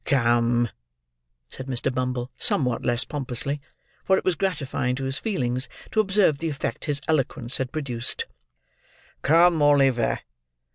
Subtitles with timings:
[0.03, 0.69] "Come,"
[1.51, 1.93] said Mr.
[1.93, 3.61] Bumble, somewhat less pompously,
[4.03, 8.25] for it was gratifying to his feelings to observe the effect his eloquence had produced;
[9.21, 10.21] "Come, Oliver!